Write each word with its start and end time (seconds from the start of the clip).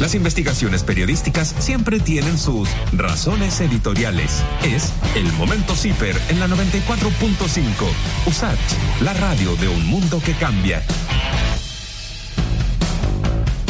Las 0.00 0.14
investigaciones 0.14 0.82
periodísticas 0.82 1.54
siempre 1.58 2.00
tienen 2.00 2.36
sus 2.36 2.68
razones 2.92 3.60
editoriales. 3.60 4.42
Es 4.64 4.92
el 5.14 5.32
momento 5.34 5.74
CIPER 5.74 6.20
en 6.30 6.40
la 6.40 6.48
94.5. 6.48 7.70
USACH, 8.26 9.02
la 9.02 9.14
radio 9.14 9.54
de 9.56 9.68
un 9.68 9.86
mundo 9.86 10.20
que 10.24 10.32
cambia. 10.32 10.82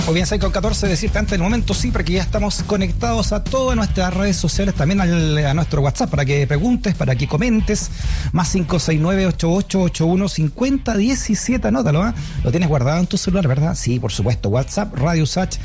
O 0.06 0.12
bien 0.12 0.26
6 0.26 0.38
con 0.38 0.52
14 0.52 0.86
decirte 0.86 1.18
antes 1.18 1.30
del 1.30 1.40
momento 1.40 1.72
sí, 1.72 1.90
porque 1.90 2.12
ya 2.12 2.22
estamos 2.22 2.62
conectados 2.64 3.32
a 3.32 3.42
todas 3.42 3.74
nuestras 3.74 4.12
redes 4.12 4.36
sociales, 4.36 4.74
también 4.74 5.00
a 5.00 5.54
nuestro 5.54 5.80
WhatsApp, 5.80 6.10
para 6.10 6.26
que 6.26 6.46
preguntes, 6.46 6.94
para 6.94 7.16
que 7.16 7.26
comentes. 7.26 7.90
Más 8.32 8.50
569 8.50 9.28
8881 9.28 10.28
5017 10.28 11.68
anótalo, 11.68 12.06
¿eh? 12.06 12.12
Lo 12.42 12.50
tienes 12.50 12.68
guardado 12.68 13.00
en 13.00 13.06
tu 13.06 13.16
celular, 13.16 13.48
¿verdad? 13.48 13.74
Sí, 13.74 13.98
por 13.98 14.12
supuesto. 14.12 14.50
WhatsApp, 14.50 14.94
Radio 14.94 15.24
Sach 15.24 15.56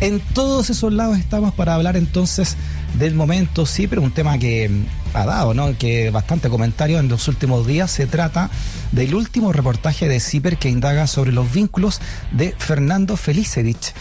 En 0.00 0.20
todos 0.34 0.70
esos 0.70 0.92
lados 0.92 1.18
estamos 1.18 1.54
para 1.54 1.74
hablar 1.74 1.96
entonces 1.96 2.56
del 2.98 3.14
momento, 3.14 3.66
sí, 3.66 3.86
pero 3.86 4.02
un 4.02 4.12
tema 4.12 4.38
que 4.38 4.70
ha 5.14 5.24
dado, 5.24 5.54
¿no? 5.54 5.76
Que 5.76 6.10
bastante 6.10 6.48
comentario 6.48 6.98
en 6.98 7.08
los 7.08 7.28
últimos 7.28 7.66
días. 7.66 7.90
Se 7.90 8.06
trata 8.06 8.50
del 8.92 9.14
último 9.14 9.52
reportaje 9.52 10.08
de 10.08 10.20
CIPER 10.20 10.58
que 10.58 10.68
indaga 10.68 11.06
sobre 11.06 11.32
los 11.32 11.52
vínculos 11.52 12.00
de 12.32 12.54
Fernando 12.58 13.16
Felicevich. 13.16 13.92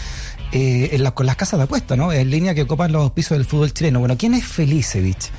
Eh, 0.53 1.02
con 1.14 1.26
las 1.26 1.38
casas 1.38 1.59
de 1.59 1.64
apuesta, 1.64 1.95
¿no? 1.95 2.12
En 2.12 2.30
línea 2.30 2.53
que 2.53 2.64
ocupan 2.64 2.92
los 2.92 3.12
pisos 3.12 3.38
del 3.38 3.45
fútbol 3.45 3.72
chileno. 3.72 4.00
Bueno, 4.00 4.18
¿quién 4.18 4.34
es 4.34 4.44
Felicevich? 4.44 5.31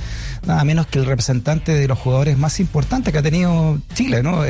Nada 0.46 0.64
menos 0.64 0.86
que 0.86 0.98
el 0.98 1.04
representante 1.04 1.74
de 1.74 1.86
los 1.86 1.98
jugadores 1.98 2.38
más 2.38 2.60
importantes 2.60 3.12
que 3.12 3.18
ha 3.18 3.22
tenido 3.22 3.78
Chile, 3.92 4.22
¿no? 4.22 4.42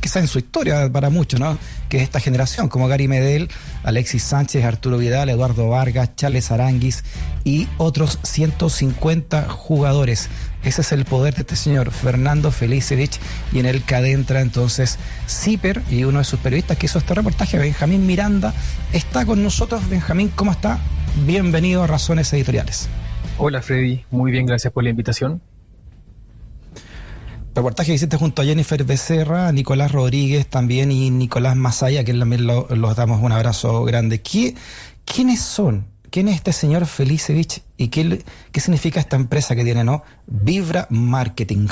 quizá 0.00 0.18
en 0.18 0.26
su 0.26 0.38
historia 0.38 0.90
para 0.90 1.10
muchos, 1.10 1.38
¿no? 1.38 1.56
Que 1.88 1.98
es 1.98 2.02
esta 2.02 2.18
generación, 2.18 2.68
como 2.68 2.88
Gary 2.88 3.06
Medel, 3.06 3.48
Alexis 3.84 4.24
Sánchez, 4.24 4.64
Arturo 4.64 4.98
Vidal, 4.98 5.28
Eduardo 5.28 5.68
Vargas, 5.68 6.16
Charles 6.16 6.50
Aranguis 6.50 7.04
y 7.44 7.68
otros 7.78 8.18
150 8.24 9.48
jugadores. 9.48 10.28
Ese 10.62 10.82
es 10.82 10.92
el 10.92 11.06
poder 11.06 11.34
de 11.34 11.40
este 11.40 11.56
señor, 11.56 11.90
Fernando 11.90 12.52
Felicevich, 12.52 13.18
y 13.50 13.60
en 13.60 13.66
el 13.66 13.82
que 13.82 13.94
adentra 13.94 14.42
entonces 14.42 14.98
Zipper 15.26 15.82
y 15.90 16.04
uno 16.04 16.18
de 16.18 16.24
sus 16.24 16.38
periodistas 16.38 16.76
que 16.76 16.86
hizo 16.86 16.98
este 16.98 17.14
reportaje, 17.14 17.58
Benjamín 17.58 18.06
Miranda, 18.06 18.52
está 18.92 19.24
con 19.24 19.42
nosotros. 19.42 19.88
Benjamín, 19.88 20.30
¿cómo 20.34 20.50
está? 20.50 20.78
Bienvenido 21.26 21.82
a 21.82 21.86
Razones 21.86 22.30
Editoriales. 22.34 22.88
Hola 23.38 23.62
Freddy, 23.62 24.04
muy 24.10 24.32
bien, 24.32 24.44
gracias 24.44 24.70
por 24.70 24.84
la 24.84 24.90
invitación. 24.90 25.40
Reportaje 27.54 27.88
que 27.88 27.94
hiciste 27.94 28.18
junto 28.18 28.42
a 28.42 28.44
Jennifer 28.44 28.84
Becerra, 28.84 29.50
Nicolás 29.52 29.92
Rodríguez 29.92 30.46
también 30.46 30.92
y 30.92 31.10
Nicolás 31.10 31.56
Masaya, 31.56 32.04
que 32.04 32.12
también 32.12 32.46
los 32.46 32.96
damos 32.96 33.22
un 33.22 33.32
abrazo 33.32 33.82
grande. 33.84 34.20
¿Qué, 34.20 34.54
¿Quiénes 35.06 35.40
son 35.40 35.86
¿Quién 36.10 36.26
es 36.26 36.36
este 36.36 36.52
señor 36.52 36.86
Felicevich 36.86 37.62
y 37.76 37.88
qué, 37.88 38.24
significa 38.54 38.98
esta 38.98 39.14
empresa 39.14 39.54
que 39.54 39.62
tiene, 39.62 39.84
no? 39.84 40.02
Vibra 40.26 40.88
Marketing. 40.90 41.68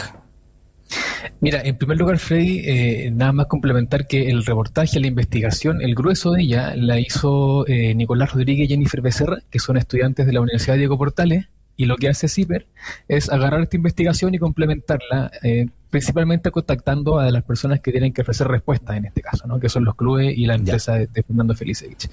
Mira, 1.41 1.61
en 1.62 1.77
primer 1.77 1.98
lugar, 1.98 2.19
Freddy, 2.19 2.61
eh, 2.64 3.11
nada 3.11 3.33
más 3.33 3.47
complementar 3.47 4.06
que 4.06 4.28
el 4.30 4.45
reportaje, 4.45 5.00
la 5.00 5.08
investigación, 5.08 5.83
el 5.83 5.95
grueso 5.95 6.30
de 6.33 6.42
ella 6.42 6.75
la 6.77 7.00
hizo 7.00 7.67
eh, 7.67 7.95
Nicolás 7.95 8.33
Rodríguez 8.33 8.67
y 8.67 8.69
Jennifer 8.69 9.00
Becerra, 9.00 9.39
que 9.51 9.58
son 9.58 9.77
estudiantes 9.77 10.24
de 10.24 10.33
la 10.33 10.41
Universidad 10.41 10.77
Diego 10.77 10.96
Portales, 10.96 11.48
y 11.78 11.86
lo 11.86 11.96
que 11.96 12.08
hace 12.08 12.28
CIPER 12.28 12.66
es 13.06 13.30
agarrar 13.30 13.62
esta 13.62 13.77
investigación 13.77 14.34
y 14.34 14.39
complementarla, 14.39 15.30
eh, 15.44 15.68
principalmente 15.90 16.50
contactando 16.50 17.20
a 17.20 17.30
las 17.30 17.44
personas 17.44 17.78
que 17.80 17.92
tienen 17.92 18.12
que 18.12 18.22
ofrecer 18.22 18.48
respuestas 18.48 18.96
en 18.96 19.05
este 19.05 19.22
caso, 19.22 19.46
¿no? 19.46 19.61
que 19.61 19.68
son 19.68 19.84
los 19.84 19.94
clubes 19.94 20.36
y 20.36 20.44
la 20.46 20.56
empresa 20.56 20.94
de, 20.94 21.22
Fernando 21.22 21.55
Felicevich. 21.55 22.11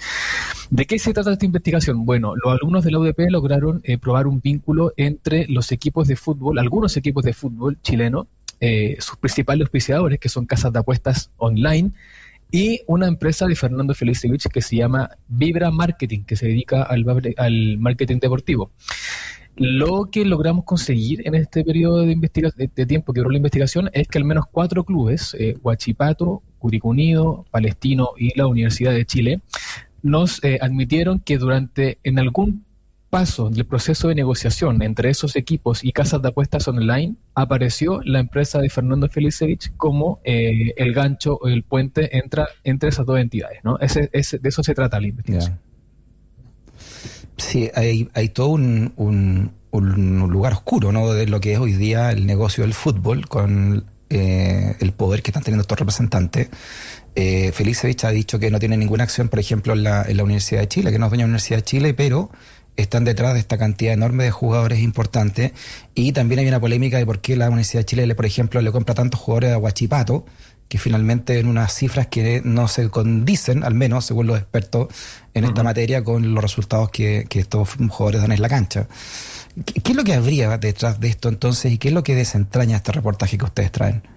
¿De 0.70 0.86
qué 0.86 1.00
se 1.00 1.14
trata 1.14 1.34
esta 1.34 1.48
investigación? 1.48 2.06
Bueno, 2.06 2.36
los 2.36 2.54
alumnos 2.54 2.84
de 2.84 2.92
la 2.92 3.00
UDP 3.00 3.32
lograron 3.32 3.82
eh, 3.84 3.98
probar 3.98 4.28
un 4.28 4.40
vínculo 4.40 4.94
entre 4.98 5.48
los 5.48 5.72
equipos 5.72 6.08
de 6.08 6.16
fútbol, 6.16 6.60
algunos 6.60 6.96
equipos 6.96 7.24
de 7.24 7.34
fútbol 7.34 7.80
chileno, 7.82 8.28
eh, 8.60 8.98
sus 9.00 9.18
principales 9.18 9.66
auspiciadores, 9.66 10.20
que 10.20 10.30
son 10.30 10.46
casas 10.46 10.74
de 10.74 10.80
apuestas 10.80 11.32
online, 11.38 11.92
y 12.52 12.82
una 12.86 13.08
empresa 13.08 13.48
de 13.48 13.56
Fernando 13.56 13.96
Felicevich 13.96 14.48
que 14.48 14.62
se 14.62 14.76
llama 14.76 15.10
Vibra 15.28 15.72
Marketing, 15.72 16.24
que 16.24 16.36
se 16.36 16.46
dedica 16.46 16.84
al, 16.84 17.04
al 17.38 17.78
marketing 17.80 18.20
deportivo. 18.20 18.72
Lo 19.58 20.10
que 20.12 20.26
logramos 20.26 20.66
conseguir 20.66 21.26
en 21.26 21.36
este 21.36 21.64
periodo 21.64 22.00
de, 22.00 22.16
de, 22.76 22.86
tiempo 22.86 23.14
que 23.14 23.22
duró 23.22 23.30
la 23.30 23.38
investigación 23.38 23.90
es 23.94 24.08
que 24.08 24.18
al 24.18 24.26
menos 24.26 24.46
cuatro 24.52 24.84
clubes, 24.84 25.36
eh, 25.40 25.58
Huachipato, 25.64 26.44
Curicó 26.60 26.90
Unido, 26.90 27.46
Palestino 27.52 28.10
y 28.18 28.38
la 28.38 28.48
Universidad 28.48 28.92
de 28.92 29.06
Chile, 29.06 29.42
nos 30.02 30.44
eh, 30.44 30.60
admitieron 30.62 31.20
que 31.20 31.38
durante, 31.38 32.00
en 32.04 32.20
algún 32.20 32.66
paso 33.10 33.50
del 33.50 33.66
proceso 33.66 34.10
de 34.10 34.16
negociación 34.16 34.82
entre 34.82 35.10
esos 35.10 35.38
equipos 35.38 35.86
y 35.86 35.94
casas 35.94 36.22
de 36.22 36.28
apuestas 36.28 36.68
online, 36.68 37.16
apareció 37.34 38.02
la 38.04 38.20
empresa 38.20 38.60
de 38.60 38.70
Fernando 38.70 39.08
Felicevich 39.08 39.72
como 39.78 40.20
eh, 40.26 40.74
el 40.76 40.94
gancho 40.94 41.40
o 41.42 41.48
el 41.48 41.64
puente 41.64 42.18
entre, 42.18 42.44
entre 42.66 42.90
esas 42.90 43.06
dos 43.06 43.18
entidades. 43.18 43.60
¿no? 43.64 43.80
Ese, 43.80 44.10
de 44.12 44.50
eso 44.50 44.64
se 44.64 44.74
trata 44.74 45.00
la 45.00 45.08
investigación. 45.08 45.60
Sí, 47.38 47.70
hay, 47.76 48.10
hay 48.14 48.30
todo 48.30 48.48
un, 48.50 48.94
un, 48.98 49.52
lugar 50.32 50.54
oscuro, 50.54 50.92
¿no? 50.92 51.14
De 51.14 51.28
lo 51.28 51.42
que 51.42 51.54
es 51.54 51.60
hoy 51.60 51.74
día 51.74 52.12
el 52.12 52.26
negocio 52.26 52.64
del 52.64 52.74
fútbol 52.74 53.28
con 53.28 53.86
eh, 54.10 54.76
el 54.80 54.94
poder 54.94 55.22
que 55.22 55.32
están 55.32 55.44
teniendo 55.44 55.62
estos 55.62 55.78
representantes. 55.78 56.50
Eh, 57.16 57.52
Felicevich 57.54 58.06
ha 58.06 58.12
dicho 58.12 58.40
que 58.40 58.52
no 58.52 58.60
tiene 58.60 58.78
ninguna 58.78 59.04
acción, 59.04 59.30
por 59.30 59.40
ejemplo, 59.40 59.74
en 59.74 59.84
la, 59.84 60.04
en 60.04 60.18
la 60.18 60.24
Universidad 60.24 60.62
de 60.62 60.68
Chile, 60.68 60.92
que 60.92 61.00
no 61.00 61.06
es 61.06 61.12
dueña 61.12 61.24
de 61.24 61.28
la 61.28 61.32
Universidad 61.32 61.58
de 61.60 61.64
Chile, 61.64 61.94
pero 61.94 62.30
están 62.78 63.06
detrás 63.06 63.34
de 63.34 63.40
esta 63.40 63.58
cantidad 63.58 63.94
enorme 63.94 64.26
de 64.26 64.32
jugadores 64.32 64.80
importantes. 64.80 65.52
Y 65.94 66.12
también 66.12 66.40
hay 66.40 66.48
una 66.48 66.60
polémica 66.60 66.98
de 66.98 67.06
por 67.06 67.20
qué 67.20 67.36
la 67.36 67.48
Universidad 67.48 67.82
de 67.82 67.86
Chile, 67.86 68.16
por 68.16 68.26
ejemplo, 68.26 68.62
le 68.62 68.72
compra 68.72 68.96
tantos 68.96 69.20
jugadores 69.20 69.52
a 69.52 69.58
Huachipato, 69.58 70.26
que 70.68 70.78
finalmente 70.78 71.40
en 71.40 71.48
unas 71.48 71.74
cifras 71.74 72.08
que 72.08 72.42
no 72.44 72.68
se 72.68 72.90
condicen, 72.90 73.64
al 73.64 73.76
menos 73.76 74.06
según 74.06 74.28
los 74.28 74.38
expertos 74.38 74.88
en 75.34 75.46
esta 75.46 75.64
materia, 75.64 76.04
con 76.04 76.34
los 76.34 76.44
resultados 76.44 76.90
que, 76.90 77.28
estos 77.30 77.76
jugadores 77.90 78.22
dan 78.22 78.32
en 78.32 78.42
la 78.42 78.50
cancha. 78.50 78.88
¿Qué, 79.66 79.92
es 79.92 79.96
lo 79.96 80.04
que 80.04 80.14
habría 80.14 80.58
detrás 80.58 81.00
de 81.00 81.10
esto 81.10 81.30
entonces 81.30 81.72
y 81.72 81.78
qué 81.78 81.90
es 81.90 81.94
lo 81.94 82.04
que 82.04 82.16
desentraña 82.16 82.78
este 82.78 82.92
reportaje 82.92 83.38
que 83.38 83.46
ustedes 83.46 83.72
traen? 83.72 84.15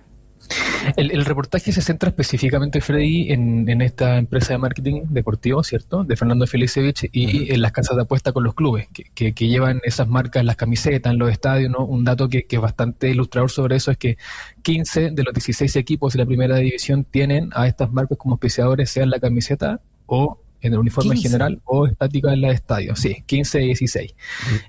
El, 0.97 1.25
reportaje 1.25 1.73
se 1.73 1.83
centra 1.83 2.09
específicamente, 2.11 2.81
Freddy, 2.81 3.33
en, 3.33 3.81
esta 3.83 4.19
empresa 4.19 4.55
de 4.55 4.59
marketing 4.59 5.03
deportivo, 5.09 5.63
¿cierto? 5.63 6.05
De 6.05 6.17
Fernando 6.17 6.47
Felicevich 6.47 7.09
y 7.13 7.53
en 7.53 7.63
las 7.63 7.73
casas 7.73 7.97
de 7.97 8.03
apuesta 8.03 8.33
con 8.33 8.45
los 8.45 8.55
clubes, 8.55 8.89
que, 9.15 9.33
llevan 9.33 9.81
esas 9.85 10.09
marcas 10.09 10.41
en 10.41 10.47
las 10.47 10.57
camisetas, 10.57 11.13
en 11.13 11.19
los 11.19 11.31
estadios, 11.31 11.71
¿no? 11.71 11.85
Un 11.85 12.05
dato 12.05 12.29
que, 12.29 12.47
es 12.49 12.61
bastante 12.61 13.11
ilustrador 13.11 13.51
sobre 13.51 13.77
eso 13.77 13.91
es 13.91 13.99
que 13.99 14.19
15 14.63 15.11
de 15.11 15.23
los 15.23 15.35
16 15.35 15.77
equipos 15.77 16.13
de 16.13 16.19
la 16.19 16.27
primera 16.27 16.57
división 16.57 17.05
tienen 17.05 17.51
a 17.55 17.67
estas 17.67 17.93
marcas 17.93 18.19
como 18.19 18.35
auspiciadores, 18.35 18.91
sea 18.91 19.05
en 19.05 19.11
la 19.11 19.21
camiseta 19.21 19.81
o 20.07 20.41
en 20.61 20.73
el 20.73 20.79
uniforme 20.79 21.17
general 21.17 21.61
o 21.65 21.87
estática 21.87 22.33
en 22.33 22.41
la 22.41 22.51
estadio. 22.51 22.97
Sí, 22.97 23.23
15 23.27 23.63
y 23.63 23.67
16. 23.67 24.15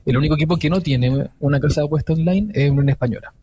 El 0.05 0.17
único 0.17 0.35
equipo 0.35 0.57
que 0.57 0.69
no 0.69 0.81
tiene 0.81 1.29
una 1.39 1.59
casa 1.59 1.81
de 1.81 1.87
apuesta 1.87 2.13
online 2.13 2.51
es 2.53 2.69
una 2.69 2.91
española. 2.91 3.33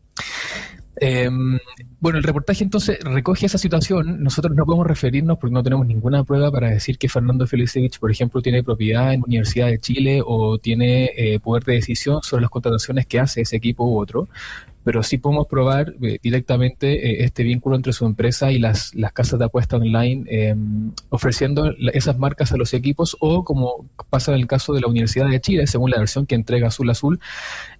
Em, 0.99 1.59
bueno, 1.99 2.17
el 2.17 2.23
reportaje 2.23 2.63
entonces 2.63 2.99
recoge 3.03 3.45
esa 3.45 3.57
situación. 3.57 4.23
Nosotros 4.23 4.55
no 4.55 4.65
podemos 4.65 4.87
referirnos 4.87 5.37
porque 5.37 5.53
no 5.53 5.63
tenemos 5.63 5.85
ninguna 5.85 6.23
prueba 6.23 6.51
para 6.51 6.69
decir 6.69 6.97
que 6.97 7.09
Fernando 7.09 7.45
Felicevich, 7.45 7.99
por 7.99 8.11
ejemplo, 8.11 8.41
tiene 8.41 8.63
propiedad 8.63 9.13
en 9.13 9.21
la 9.21 9.25
Universidad 9.27 9.67
de 9.67 9.79
Chile 9.79 10.21
o 10.25 10.57
tiene 10.57 11.11
eh, 11.15 11.39
poder 11.39 11.63
de 11.63 11.73
decisión 11.73 12.21
sobre 12.23 12.41
las 12.41 12.49
contrataciones 12.49 13.05
que 13.05 13.19
hace 13.19 13.41
ese 13.41 13.57
equipo 13.57 13.85
u 13.85 13.99
otro 13.99 14.27
pero 14.87 15.03
sí 15.03 15.17
podemos 15.17 15.47
probar 15.47 15.95
eh, 16.01 16.17
directamente 16.23 16.93
eh, 16.93 17.25
este 17.25 17.43
vínculo 17.43 17.75
entre 17.75 17.91
su 17.91 18.05
empresa 18.05 18.53
y 18.53 18.57
las, 18.57 18.95
las 18.95 19.11
casas 19.11 19.37
de 19.37 19.43
apuesta 19.43 19.75
online, 19.75 20.23
em, 20.29 20.93
ofreciendo 21.09 21.73
esas 21.91 22.17
marcas 22.17 22.53
a 22.53 22.55
los 22.55 22.73
equipos 22.73 23.17
o 23.19 23.43
como 23.43 23.85
pasa 24.09 24.31
en 24.31 24.39
el 24.39 24.47
caso 24.47 24.71
de 24.71 24.79
la 24.79 24.87
Universidad 24.87 25.27
de 25.27 25.41
Chile, 25.41 25.67
según 25.67 25.91
la 25.91 25.99
versión 25.99 26.25
que 26.25 26.35
entrega 26.35 26.69
Azul 26.69 26.89
Azul, 26.89 27.19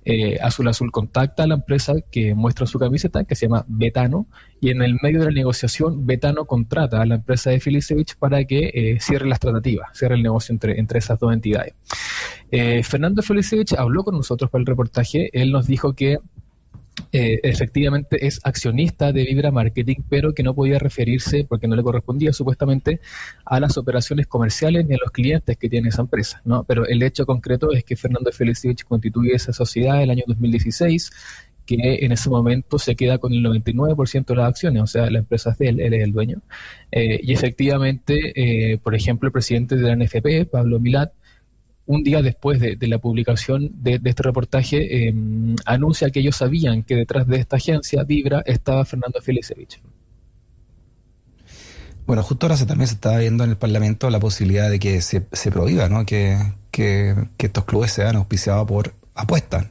eh, 0.03 0.37
Azul 0.41 0.67
Azul 0.67 0.91
contacta 0.91 1.43
a 1.43 1.47
la 1.47 1.53
empresa 1.53 1.93
que 2.11 2.35
muestra 2.35 2.65
su 2.65 2.77
camiseta, 2.77 3.23
que 3.23 3.35
se 3.35 3.45
llama 3.45 3.63
Betano, 3.69 4.27
y 4.59 4.71
en 4.71 4.81
el 4.81 4.97
medio 5.01 5.19
de 5.19 5.27
la 5.27 5.31
negociación, 5.31 6.05
Betano 6.05 6.43
contrata 6.43 7.01
a 7.01 7.05
la 7.05 7.15
empresa 7.15 7.51
de 7.51 7.61
Felicevich 7.61 8.17
para 8.17 8.43
que 8.43 8.97
cierre 8.99 9.29
las 9.29 9.39
tratativas, 9.39 9.97
cierre 9.97 10.15
el 10.15 10.23
negocio 10.23 10.51
entre, 10.51 10.77
entre 10.77 10.99
esas 10.99 11.17
dos 11.19 11.31
entidades. 11.31 11.73
Fernando 12.83 13.21
Felicevich 13.21 13.75
habló 13.77 14.03
con 14.03 14.15
nosotros 14.15 14.49
para 14.49 14.61
el 14.61 14.65
reportaje, 14.65 15.29
él 15.31 15.51
nos 15.51 15.67
dijo 15.67 15.93
que 15.93 16.17
eh, 17.11 17.39
efectivamente 17.43 18.25
es 18.25 18.39
accionista 18.43 19.11
de 19.11 19.23
Vibra 19.23 19.51
Marketing, 19.51 19.97
pero 20.09 20.33
que 20.33 20.43
no 20.43 20.53
podía 20.53 20.79
referirse, 20.79 21.45
porque 21.47 21.67
no 21.67 21.75
le 21.75 21.83
correspondía 21.83 22.33
supuestamente, 22.33 22.99
a 23.45 23.59
las 23.59 23.77
operaciones 23.77 24.27
comerciales 24.27 24.85
ni 24.85 24.95
a 24.95 24.97
los 25.01 25.11
clientes 25.11 25.57
que 25.57 25.69
tiene 25.69 25.89
esa 25.89 26.01
empresa. 26.01 26.41
¿no? 26.45 26.63
Pero 26.63 26.85
el 26.85 27.01
hecho 27.03 27.25
concreto 27.25 27.71
es 27.71 27.83
que 27.83 27.95
Fernando 27.95 28.31
Felicevich 28.31 28.83
constituye 28.83 29.33
esa 29.33 29.53
sociedad 29.53 30.01
el 30.01 30.09
año 30.09 30.23
2016 30.27 31.11
que 31.67 31.99
en 32.05 32.13
ese 32.13 32.29
momento 32.29 32.79
se 32.79 32.95
queda 32.95 33.19
con 33.19 33.33
el 33.33 33.43
99% 33.43 34.25
de 34.25 34.35
las 34.35 34.47
acciones, 34.47 34.81
o 34.81 34.87
sea, 34.87 35.11
la 35.11 35.19
empresa 35.19 35.51
es 35.51 35.57
de 35.57 35.67
él, 35.67 35.79
él 35.81 35.93
es 35.93 36.03
el 36.03 36.13
dueño. 36.13 36.41
Eh, 36.91 37.19
y 37.21 37.33
efectivamente, 37.33 38.31
eh, 38.35 38.77
por 38.77 38.95
ejemplo, 38.95 39.27
el 39.27 39.33
presidente 39.33 39.75
de 39.75 39.83
la 39.83 39.95
NFP, 39.95 40.49
Pablo 40.49 40.79
Milat, 40.79 41.11
un 41.87 42.03
día 42.03 42.21
después 42.21 42.59
de, 42.59 42.77
la 42.81 42.99
publicación 42.99 43.71
de, 43.81 43.99
este 44.03 44.23
reportaje, 44.23 45.07
em, 45.07 45.55
anuncia 45.65 46.09
que 46.11 46.19
ellos 46.19 46.35
sabían 46.35 46.83
que 46.83 46.95
detrás 46.95 47.25
de 47.27 47.37
esta 47.37 47.55
agencia, 47.55 48.03
Vibra, 48.03 48.43
estaba 48.45 48.85
Fernando 48.85 49.19
Felicevich. 49.21 49.81
Bueno, 52.05 52.23
justo 52.23 52.45
ahora 52.45 52.57
se, 52.57 52.65
también 52.65 52.87
se 52.87 52.95
está 52.95 53.17
viendo 53.17 53.43
en 53.43 53.51
el 53.51 53.57
Parlamento 53.57 54.09
la 54.09 54.19
posibilidad 54.19 54.69
de 54.69 54.79
que 54.79 55.01
se, 55.01 55.21
prohíba, 55.51 55.89
¿no? 55.89 56.05
Que, 56.05 56.37
estos 57.39 57.65
clubes 57.65 57.91
sean 57.91 58.17
auspiciados 58.17 58.67
por 58.67 58.93
apuestas. 59.15 59.65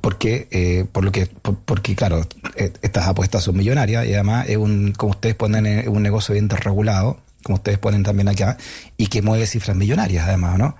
Porque, 0.00 0.48
eh, 0.50 0.86
por 0.90 1.04
lo 1.04 1.12
que, 1.12 1.26
porque 1.26 1.94
claro, 1.94 2.26
eh, 2.56 2.72
estas 2.82 3.06
apuestas 3.06 3.44
son 3.44 3.56
millonarias 3.56 4.06
y 4.06 4.14
además 4.14 4.48
es 4.48 4.56
un, 4.56 4.92
como 4.92 5.12
ustedes 5.12 5.34
ponen, 5.34 5.66
es 5.66 5.86
un 5.86 6.02
negocio 6.02 6.32
bien 6.32 6.48
desregulado, 6.48 7.20
como 7.42 7.56
ustedes 7.56 7.78
ponen 7.78 8.02
también 8.02 8.28
acá, 8.28 8.56
y 8.96 9.06
que 9.06 9.22
mueve 9.22 9.46
cifras 9.46 9.76
millonarias 9.76 10.26
además, 10.26 10.58
¿no? 10.58 10.76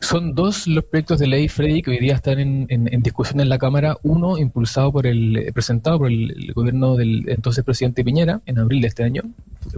Son 0.00 0.34
dos 0.34 0.66
los 0.66 0.84
proyectos 0.84 1.20
de 1.20 1.26
ley, 1.26 1.48
Freddy, 1.48 1.82
que 1.82 1.92
hoy 1.92 1.98
día 1.98 2.14
están 2.14 2.40
en, 2.40 3.02
discusión 3.02 3.40
en 3.40 3.48
la 3.48 3.58
Cámara. 3.58 3.96
Uno 4.02 4.38
impulsado 4.38 4.90
por 4.90 5.06
el, 5.06 5.36
eh, 5.36 5.52
presentado 5.52 5.98
por 5.98 6.08
el, 6.08 6.52
gobierno 6.54 6.96
del 6.96 7.28
entonces 7.28 7.64
presidente 7.64 8.02
Piñera 8.04 8.40
en 8.46 8.58
abril 8.58 8.80
de 8.80 8.88
este 8.88 9.04
año, 9.04 9.22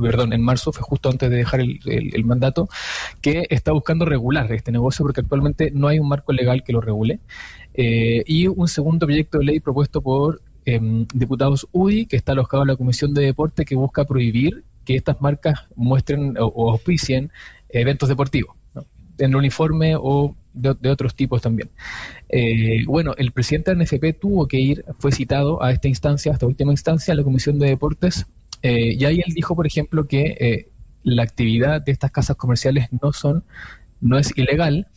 perdón, 0.00 0.32
en 0.32 0.40
marzo, 0.40 0.72
fue 0.72 0.82
justo 0.82 1.10
antes 1.10 1.28
de 1.28 1.36
dejar 1.36 1.60
el, 1.60 2.24
mandato, 2.24 2.68
que 3.20 3.46
está 3.50 3.72
buscando 3.72 4.04
regular 4.04 4.50
este 4.52 4.72
negocio 4.72 5.04
porque 5.04 5.20
actualmente 5.20 5.70
no 5.72 5.88
hay 5.88 5.98
un 5.98 6.08
marco 6.08 6.32
legal 6.32 6.62
que 6.64 6.72
lo 6.72 6.80
regule. 6.80 7.20
Eh, 7.74 8.22
y 8.26 8.46
un 8.46 8.68
segundo 8.68 9.06
proyecto 9.06 9.38
de 9.38 9.44
ley 9.44 9.60
propuesto 9.60 10.00
por 10.00 10.40
em, 10.64 11.06
diputados 11.12 11.68
UDI, 11.72 12.06
que 12.06 12.16
está 12.16 12.32
alojado 12.32 12.62
en 12.62 12.68
la 12.68 12.76
Comisión 12.76 13.12
de 13.12 13.24
Deporte, 13.24 13.64
que 13.64 13.74
busca 13.74 14.04
prohibir 14.04 14.64
que 14.84 14.96
estas 14.96 15.20
marcas 15.20 15.66
muestren 15.76 16.36
o 16.38 16.70
auspicien 16.70 17.30
eventos 17.68 18.08
deportivos 18.08 18.61
en 19.18 19.30
el 19.30 19.36
uniforme 19.36 19.94
o 19.96 20.34
de, 20.54 20.90
otros 20.90 21.14
tipos 21.14 21.42
también. 21.42 21.70
Eh, 22.28 22.84
bueno, 22.86 23.14
el 23.16 23.32
presidente 23.32 23.74
del 23.74 23.82
NFP 23.82 24.20
tuvo 24.20 24.46
que 24.46 24.60
ir, 24.60 24.84
fue 24.98 25.12
citado 25.12 25.62
a 25.62 25.72
esta 25.72 25.88
instancia, 25.88 26.32
a 26.32 26.34
esta 26.34 26.46
última 26.46 26.72
instancia, 26.72 27.12
a 27.12 27.16
la 27.16 27.22
Comisión 27.22 27.58
de 27.58 27.68
Deportes, 27.68 28.26
eh, 28.62 28.94
y 28.98 29.04
ahí 29.04 29.22
él 29.26 29.34
dijo, 29.34 29.56
por 29.56 29.66
ejemplo, 29.66 30.06
que 30.06 30.36
eh, 30.38 30.68
la 31.02 31.22
actividad 31.22 31.82
de 31.82 31.92
estas 31.92 32.10
casas 32.10 32.36
comerciales 32.36 32.88
no 33.00 33.12
son, 33.12 33.44
no 34.00 34.18
es 34.18 34.36
ilegal, 34.36 34.88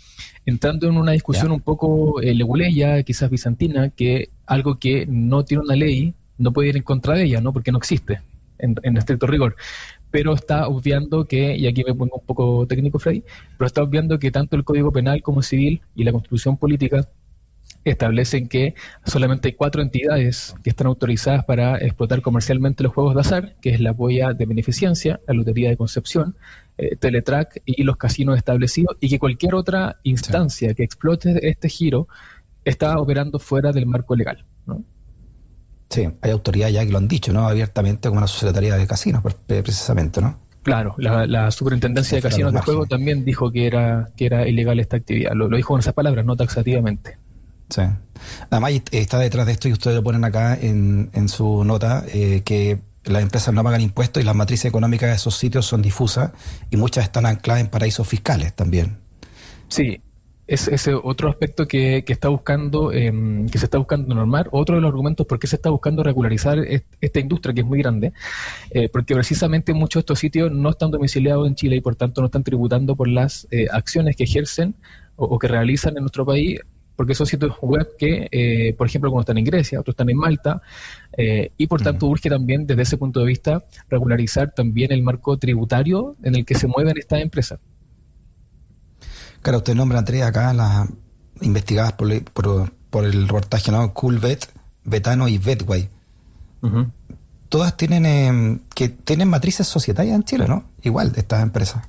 entrando 0.45 0.87
en 0.87 0.97
una 0.97 1.13
discusión 1.13 1.51
un 1.51 1.61
poco 1.61 2.19
leguleya, 2.21 3.01
quizás 3.03 3.29
bizantina, 3.29 3.89
que 3.89 4.29
algo 4.45 4.77
que 4.77 5.05
no 5.07 5.45
tiene 5.45 5.63
una 5.63 5.75
ley 5.75 6.13
no 6.37 6.53
puede 6.53 6.69
ir 6.69 6.77
en 6.77 6.83
contra 6.83 7.15
de 7.15 7.23
ella, 7.23 7.41
¿no? 7.41 7.53
Porque 7.53 7.71
no 7.71 7.79
existe 7.79 8.21
en, 8.59 8.75
en 8.83 8.97
estricto 8.97 9.25
rigor 9.25 9.55
pero 10.15 10.33
está 10.33 10.69
obviando 10.69 11.27
que, 11.27 11.57
y 11.57 11.67
aquí 11.67 11.83
me 11.83 11.93
pongo 11.93 12.19
un 12.21 12.25
poco 12.25 12.65
técnico, 12.67 12.99
Freddy, 12.99 13.21
pero 13.57 13.67
está 13.67 13.83
obviando 13.83 14.17
que 14.17 14.31
tanto 14.31 14.55
el 14.55 14.63
Código 14.63 14.89
Penal 14.93 15.21
como 15.21 15.41
Civil 15.41 15.81
y 15.93 16.05
la 16.05 16.13
Constitución 16.13 16.55
Política 16.55 17.09
establecen 17.83 18.47
que 18.47 18.75
solamente 19.05 19.49
hay 19.49 19.55
cuatro 19.55 19.81
entidades 19.81 20.55
que 20.63 20.69
están 20.69 20.87
autorizadas 20.87 21.43
para 21.43 21.79
explotar 21.79 22.21
comercialmente 22.21 22.81
los 22.81 22.93
juegos 22.93 23.13
de 23.13 23.19
azar, 23.19 23.55
que 23.59 23.71
es 23.71 23.81
la 23.81 23.91
Boya 23.91 24.31
de 24.31 24.45
Beneficencia, 24.45 25.19
la 25.27 25.33
Lotería 25.33 25.67
de 25.67 25.75
Concepción, 25.75 26.37
eh, 26.77 26.95
Teletrack 26.95 27.61
y 27.65 27.83
los 27.83 27.97
casinos 27.97 28.37
establecidos, 28.37 28.95
y 29.01 29.09
que 29.09 29.19
cualquier 29.19 29.53
otra 29.53 29.97
instancia 30.03 30.73
que 30.75 30.83
explote 30.83 31.45
este 31.49 31.67
giro 31.67 32.07
está 32.63 32.97
operando 33.01 33.37
fuera 33.37 33.73
del 33.73 33.85
marco 33.85 34.15
legal. 34.15 34.45
¿no? 34.65 34.81
Sí, 35.95 36.09
hay 36.21 36.31
autoridades 36.31 36.73
ya 36.73 36.85
que 36.85 36.91
lo 36.91 36.97
han 36.97 37.07
dicho, 37.07 37.31
¿no? 37.31 37.47
Abiertamente 37.47 38.09
como 38.09 38.19
la 38.19 38.27
Sociedad 38.27 38.53
de 38.53 38.85
Casinos, 38.85 39.23
precisamente, 39.47 40.19
¿no? 40.19 40.37
Claro, 40.61 40.93
la, 40.97 41.51
Superintendencia 41.51 42.17
de 42.17 42.21
Casinos 42.21 42.51
de 42.51 42.59
Juego 42.59 42.85
también 42.85 43.23
dijo 43.23 43.49
que 43.49 43.65
era, 43.65 44.09
que 44.17 44.25
era 44.25 44.45
ilegal 44.45 44.81
esta 44.81 44.97
actividad. 44.97 45.31
Lo, 45.33 45.47
dijo 45.47 45.69
con 45.69 45.79
esas 45.79 45.93
palabras, 45.93 46.25
no 46.25 46.35
taxativamente. 46.35 47.17
Sí. 47.69 47.83
Además, 48.49 48.73
está 48.91 49.19
detrás 49.19 49.45
de 49.45 49.53
esto 49.53 49.69
y 49.69 49.71
ustedes 49.71 49.95
lo 49.95 50.03
ponen 50.03 50.25
acá 50.25 50.57
en, 50.59 51.11
en 51.13 51.29
su 51.29 51.63
nota, 51.63 52.03
eh, 52.13 52.41
que 52.43 52.81
las 53.05 53.21
empresas 53.21 53.53
no 53.53 53.63
pagan 53.63 53.79
impuestos 53.79 54.21
y 54.21 54.25
las 54.25 54.35
matrices 54.35 54.65
económicas 54.65 55.07
de 55.11 55.15
esos 55.15 55.37
sitios 55.37 55.65
son 55.65 55.81
difusas 55.81 56.31
y 56.69 56.75
muchas 56.75 57.05
están 57.05 57.25
ancladas 57.25 57.61
en 57.61 57.69
paraísos 57.69 58.05
fiscales 58.05 58.53
también. 58.53 58.97
Sí, 59.69 60.01
es 60.47 60.67
ese 60.67 60.93
otro 60.93 61.29
aspecto 61.29 61.67
que, 61.67 62.03
que 62.05 62.13
está 62.13 62.29
buscando, 62.29 62.91
em, 62.91 63.47
que 63.49 63.57
se 63.57 63.65
está 63.65 63.77
buscando 63.77 64.13
normar. 64.13 64.47
Otro 64.51 64.75
de 64.75 64.81
los 64.81 64.89
argumentos 64.89 65.25
por 65.25 65.39
qué 65.39 65.47
se 65.47 65.55
está 65.55 65.69
buscando 65.69 66.03
regularizar 66.03 66.59
esta 67.01 67.19
industria 67.19 67.53
que 67.53 67.61
es 67.61 67.67
muy 67.67 67.79
grande, 67.79 68.13
eh, 68.69 68.89
porque 68.89 69.15
precisamente 69.15 69.73
muchos 69.73 70.01
de 70.01 70.01
estos 70.01 70.19
sitios 70.19 70.51
no 70.51 70.69
están 70.69 70.91
domiciliados 70.91 71.47
en 71.47 71.55
Chile 71.55 71.77
y 71.77 71.81
por 71.81 71.95
tanto 71.95 72.21
no 72.21 72.25
están 72.27 72.43
tributando 72.43 72.95
por 72.95 73.07
las 73.07 73.47
eh, 73.51 73.67
acciones 73.71 74.15
que 74.15 74.23
ejercen 74.23 74.75
o, 75.15 75.39
que 75.39 75.47
realizan 75.47 75.95
en 75.97 76.03
nuestro 76.03 76.25
país, 76.25 76.59
porque 76.95 77.15
son 77.15 77.25
sitios 77.25 77.55
web 77.61 77.87
que, 77.97 78.27
eh, 78.31 78.73
por 78.77 78.87
ejemplo, 78.87 79.09
como 79.09 79.21
están 79.21 79.37
en 79.37 79.45
Grecia, 79.45 79.79
otros 79.79 79.93
están 79.93 80.09
en 80.09 80.17
Malta, 80.17 80.61
y 81.57 81.67
por 81.67 81.81
tanto 81.81 82.07
urge 82.07 82.29
también 82.29 82.67
desde 82.67 82.81
ese 82.81 82.97
punto 82.97 83.21
de 83.21 83.27
vista 83.27 83.63
regularizar 83.89 84.51
también 84.53 84.91
el 84.91 85.01
marco 85.01 85.37
tributario 85.37 86.17
en 86.23 86.35
el 86.35 86.45
que 86.45 86.55
se 86.55 86.67
mueven 86.67 86.97
estas 86.97 87.21
empresas. 87.21 87.59
Claro, 89.45 89.59
usted 89.59 89.75
nombra 89.75 90.03
tres 90.03 90.23
acá 90.23 90.51
las 90.55 90.87
investigadas 91.39 91.93
por, 91.93 92.09
por, 92.89 93.05
el 93.05 93.27
reportaje, 93.27 93.71
¿no? 93.71 93.93
Coolvet, 93.93 94.51
Betano 94.83 95.27
y 95.27 95.37
Betway. 95.37 95.87
Todas 97.47 97.77
tienen 97.77 98.05
eh, 98.07 98.59
que 98.73 98.89
tienen 98.89 99.27
matrices 99.27 99.67
societarias 99.67 100.15
en 100.15 100.23
Chile, 100.23 100.47
¿no? 100.47 100.63
Igual 100.81 101.11
de 101.11 101.19
estas 101.19 101.43
empresas. 101.43 101.87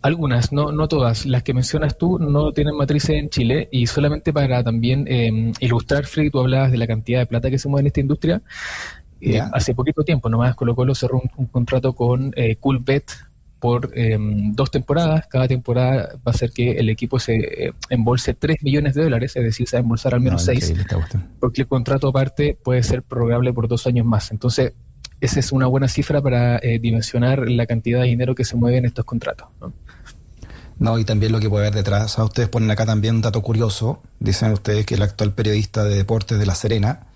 Algunas, 0.00 0.50
no, 0.50 0.72
no 0.72 0.88
todas. 0.88 1.26
Las 1.26 1.42
que 1.42 1.52
mencionas 1.52 1.98
tú 1.98 2.18
no 2.18 2.52
tienen 2.52 2.74
matrices 2.74 3.10
en 3.10 3.28
Chile 3.28 3.68
y 3.70 3.86
solamente 3.86 4.32
para 4.32 4.64
también 4.64 5.04
eh, 5.06 5.52
ilustrar, 5.60 6.06
Freddy, 6.06 6.30
tú 6.30 6.40
hablabas 6.40 6.72
de 6.72 6.78
la 6.78 6.86
cantidad 6.86 7.18
de 7.18 7.26
plata 7.26 7.50
que 7.50 7.58
se 7.58 7.68
mueve 7.68 7.82
en 7.82 7.86
esta 7.88 8.00
industria. 8.00 8.40
Eh, 9.20 9.42
hace 9.52 9.74
poquito 9.74 10.04
tiempo 10.04 10.30
nomás 10.30 10.54
Colo 10.54 10.74
Colo 10.74 10.94
cerró 10.94 11.20
un, 11.36 11.46
contrato 11.48 11.92
con 11.92 12.32
eh, 12.34 12.56
Coolbet 12.56 13.10
por 13.64 13.92
em, 13.94 14.52
dos 14.52 14.70
temporadas. 14.70 15.26
Cada 15.26 15.48
temporada 15.48 16.10
va 16.16 16.32
a 16.32 16.34
ser 16.34 16.50
que 16.50 16.72
el 16.72 16.90
equipo 16.90 17.18
se 17.18 17.36
eh, 17.68 17.72
embolse 17.88 18.34
3 18.34 18.62
millones 18.62 18.92
de 18.92 19.04
dólares, 19.04 19.34
es 19.36 19.42
decir, 19.42 19.66
se 19.66 19.76
va 19.76 19.78
a 19.78 19.84
embolsar 19.84 20.12
al 20.12 20.20
menos 20.20 20.44
6, 20.44 20.74
porque 21.40 21.62
el 21.62 21.66
contrato 21.66 22.08
aparte 22.08 22.58
puede 22.62 22.82
ser 22.82 23.02
prorrogable 23.02 23.54
por 23.54 23.66
dos 23.66 23.86
años 23.86 24.04
más. 24.04 24.32
Entonces, 24.32 24.74
esa 25.18 25.40
es 25.40 25.50
una 25.50 25.66
buena 25.66 25.88
cifra 25.88 26.20
para 26.20 26.58
eh, 26.58 26.78
dimensionar 26.78 27.48
la 27.48 27.64
cantidad 27.64 28.02
de 28.02 28.08
dinero 28.08 28.34
que 28.34 28.44
se 28.44 28.54
mueve 28.54 28.76
en 28.76 28.84
estos 28.84 29.06
contratos. 29.06 29.48
¿no? 30.78 30.98
y 30.98 31.06
también 31.06 31.32
lo 31.32 31.40
que 31.40 31.48
puede 31.48 31.68
haber 31.68 31.76
detrás. 31.76 32.18
ustedes 32.18 32.50
ponen 32.50 32.70
acá 32.70 32.84
también 32.84 33.14
un 33.14 33.22
dato 33.22 33.40
curioso. 33.40 34.02
Dicen 34.20 34.52
ustedes 34.52 34.84
que 34.84 34.96
el 34.96 35.02
actual 35.02 35.32
periodista 35.32 35.84
de 35.84 35.96
deportes 35.96 36.38
de 36.38 36.44
La 36.44 36.54
Serena 36.54 37.06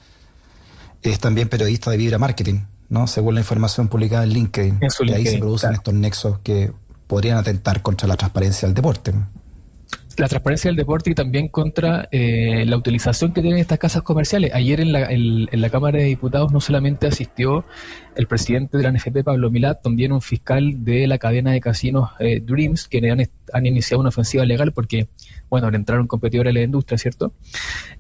es 1.02 1.19
también 1.19 1.50
periodista 1.50 1.90
de 1.90 1.99
Vibra 1.99 2.17
Marketing. 2.17 2.61
¿No? 2.88 3.07
según 3.07 3.35
la 3.35 3.40
información 3.40 3.88
publicada 3.88 4.25
en 4.25 4.30
LinkedIn. 4.30 4.80
y 5.07 5.12
ahí 5.12 5.26
se 5.26 5.38
producen 5.38 5.75
estos 5.75 5.95
nexos 5.95 6.38
que 6.40 6.73
podrían 7.07 7.38
atentar 7.38 7.83
contra 7.83 8.07
la 8.09 8.16
transparencia 8.16 8.66
del 8.66 8.75
deporte 8.75 9.14
la 10.18 10.28
transparencia 10.28 10.68
del 10.68 10.76
deporte 10.76 11.11
y 11.11 11.14
también 11.14 11.49
contra 11.49 12.09
eh, 12.11 12.64
la 12.66 12.76
utilización 12.76 13.33
que 13.33 13.40
tienen 13.40 13.61
estas 13.61 13.78
casas 13.78 14.02
comerciales. 14.02 14.52
Ayer 14.52 14.80
en 14.80 14.92
la, 14.92 15.11
en, 15.11 15.49
la, 15.52 15.71
Cámara 15.71 15.99
de 15.99 16.04
Diputados 16.04 16.52
no 16.52 16.61
solamente 16.61 17.07
asistió 17.07 17.64
el 18.16 18.26
presidente 18.26 18.76
de 18.76 18.83
la 18.83 18.92
NFP, 18.92 19.23
Pablo 19.25 19.50
Milat, 19.50 19.83
también 19.83 20.12
un 20.12 20.21
fiscal 20.21 20.85
de 20.85 21.07
la 21.07 21.18
cadena 21.18 21.52
de 21.52 21.61
casinos 21.61 22.11
eh, 22.18 22.40
Dreams, 22.40 22.88
que 22.88 22.99
han, 23.11 23.21
han, 23.52 23.67
iniciado 23.67 24.00
una 24.00 24.09
ofensiva 24.09 24.45
legal 24.45 24.73
porque, 24.73 25.09
bueno, 25.50 25.71
le 25.71 25.76
entraron 25.76 26.07
competidores 26.07 26.50
a 26.50 26.55
la 26.55 26.62
industria, 26.62 26.99
¿cierto? 26.99 27.33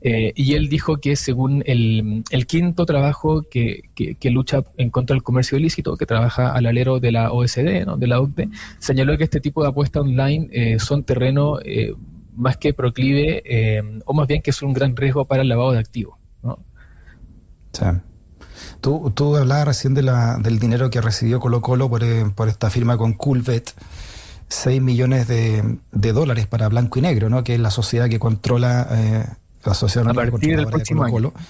Eh, 0.00 0.32
y 0.36 0.54
él 0.54 0.68
dijo 0.68 0.98
que 0.98 1.16
según 1.16 1.62
el, 1.66 2.24
quinto 2.46 2.86
trabajo 2.86 3.42
que, 3.42 3.82
que, 3.94 4.30
lucha 4.30 4.62
en 4.76 4.90
contra 4.90 5.14
del 5.14 5.22
comercio 5.22 5.58
ilícito, 5.58 5.96
que 5.96 6.06
trabaja 6.06 6.52
al 6.52 6.66
alero 6.66 7.00
de 7.00 7.12
la 7.12 7.32
OSD, 7.32 7.84
¿no? 7.86 7.96
de 7.96 8.06
la 8.06 8.20
OCDE, 8.20 8.48
señaló 8.78 9.16
que 9.18 9.24
este 9.24 9.40
tipo 9.40 9.62
de 9.62 9.68
apuestas 9.68 10.02
online 10.02 10.78
son 10.78 11.04
terreno 11.04 11.58
más 12.38 12.56
que 12.56 12.72
proclive, 12.72 13.42
eh, 13.44 13.82
o 14.06 14.14
más 14.14 14.26
bien 14.26 14.40
que 14.40 14.50
es 14.50 14.62
un 14.62 14.72
gran 14.72 14.96
riesgo 14.96 15.24
para 15.26 15.42
el 15.42 15.48
lavado 15.48 15.72
de 15.72 15.78
activos. 15.78 16.16
¿no? 16.42 16.58
Tú, 18.80 19.12
tú 19.14 19.36
hablabas 19.36 19.66
recién 19.66 19.94
de 19.94 20.02
del 20.40 20.58
dinero 20.58 20.88
que 20.90 21.00
recibió 21.00 21.40
Colo 21.40 21.60
Colo 21.60 21.90
por, 21.90 22.04
eh, 22.04 22.24
por 22.34 22.48
esta 22.48 22.70
firma 22.70 22.96
con 22.96 23.12
Coolvet, 23.12 23.72
6 24.48 24.80
millones 24.80 25.28
de, 25.28 25.78
de, 25.92 26.12
dólares 26.12 26.46
para 26.46 26.68
Blanco 26.68 26.98
y 26.98 27.02
Negro, 27.02 27.28
¿no? 27.28 27.44
que 27.44 27.54
es 27.54 27.60
la 27.60 27.70
sociedad 27.70 28.08
que 28.08 28.18
controla, 28.18 28.88
eh, 28.90 29.24
la 29.64 29.74
sociedad 29.74 30.08
a 30.08 30.14
partir 30.14 30.56
del 30.56 30.66
próximo 30.66 31.08
Colo 31.08 31.32
-Colo. 31.32 31.40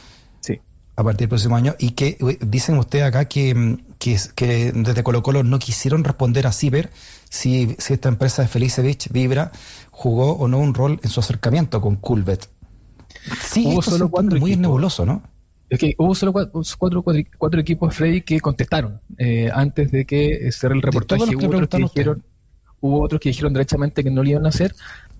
Sí. 0.40 0.60
a 0.96 1.04
partir 1.04 1.20
del 1.20 1.28
próximo 1.28 1.56
año 1.56 1.74
y 1.78 1.92
que 1.92 2.18
dicen 2.40 2.78
ustedes 2.78 3.04
acá 3.04 3.26
que, 3.26 3.78
que, 3.98 4.16
que, 4.34 4.72
desde 4.72 5.02
Colo 5.02 5.22
Colo 5.22 5.42
no 5.42 5.58
quisieron 5.58 6.04
responder 6.04 6.46
a 6.46 6.52
Ciber 6.52 6.90
si, 7.28 7.76
si 7.78 7.94
esta 7.94 8.08
empresa 8.08 8.42
de 8.42 8.48
Felicevich 8.48 9.10
Vibra 9.12 9.52
jugó 9.90 10.32
o 10.32 10.48
no 10.48 10.58
un 10.58 10.74
rol 10.74 11.00
en 11.02 11.10
su 11.10 11.20
acercamiento 11.20 11.80
con 11.80 11.96
Culvet. 11.96 12.48
Sí, 13.42 13.64
hubo 13.66 13.82
solo 13.82 14.08
cuatro 14.08 14.38
muy 14.38 14.56
nebuloso, 14.56 15.04
¿no? 15.04 15.22
Es 15.68 15.78
que 15.78 15.94
hubo 15.98 16.14
solo 16.14 16.32
cuatro, 16.32 16.62
cuatro, 16.78 17.04
cuatro, 17.36 17.60
equipos, 17.60 17.94
Freddy, 17.94 18.22
que 18.22 18.40
contestaron 18.40 19.00
eh, 19.18 19.50
antes 19.52 19.90
de 19.90 20.06
que 20.06 20.50
cerrara 20.50 20.76
el 20.76 20.82
reportaje. 20.82 21.36
Hubo 21.36 21.46
otros, 21.46 21.68
que 21.68 21.78
dijeron, 21.78 22.24
hubo 22.80 23.02
otros 23.02 23.20
que 23.20 23.30
dijeron 23.30 23.52
derechamente 23.52 24.04
que 24.04 24.10
no 24.10 24.22
lo 24.22 24.30
iban 24.30 24.46
a 24.46 24.50
hacer 24.50 24.74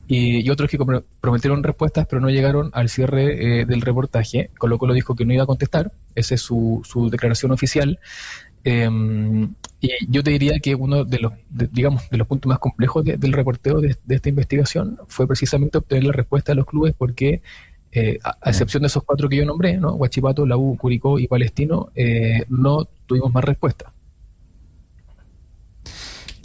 y, 0.08 0.48
otros 0.48 0.70
que 0.70 0.78
prometieron 1.20 1.62
respuestas 1.62 2.06
pero 2.08 2.20
no 2.20 2.30
llegaron 2.30 2.70
al 2.72 2.88
cierre 2.88 3.60
eh, 3.60 3.66
del 3.66 3.82
reportaje. 3.82 4.50
Colo 4.58 4.78
Colo 4.78 4.94
dijo 4.94 5.14
que 5.14 5.26
no 5.26 5.34
iba 5.34 5.42
a 5.42 5.46
contestar, 5.46 5.92
esa 6.14 6.34
es 6.34 6.40
su, 6.40 6.80
su 6.84 7.10
declaración 7.10 7.52
oficial. 7.52 7.98
Em, 8.64 9.54
y 9.80 9.90
yo 10.08 10.24
te 10.24 10.30
diría 10.30 10.58
que 10.58 10.74
uno 10.74 11.04
de 11.04 11.18
los, 11.20 11.32
digamos, 11.50 12.08
de 12.10 12.16
los 12.16 12.26
puntos 12.26 12.48
más 12.48 12.58
complejos 12.58 13.04
del 13.04 13.32
reporteo 13.32 13.80
de, 13.80 13.96
esta 14.08 14.28
investigación 14.28 14.98
fue 15.06 15.26
precisamente 15.26 15.78
obtener 15.78 16.04
la 16.04 16.12
respuesta 16.12 16.52
de 16.52 16.56
los 16.56 16.66
clubes 16.66 16.94
porque 16.96 17.42
eh, 17.92 18.18
a, 18.24 18.50
excepción 18.50 18.82
de 18.82 18.88
esos 18.88 19.04
cuatro 19.04 19.28
que 19.28 19.36
yo 19.36 19.44
nombré, 19.44 19.76
¿no? 19.76 19.94
Huachipato, 19.94 20.46
La 20.46 20.56
U, 20.56 20.76
Curicó 20.76 21.18
y 21.18 21.28
Palestino, 21.28 21.90
eh, 21.94 22.44
no 22.48 22.86
tuvimos 23.06 23.32
más 23.32 23.44
respuesta. 23.44 23.92